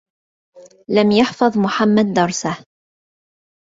[0.89, 2.65] لَمْ يَحْفَظْ محمدٌ دَرْسَهُ.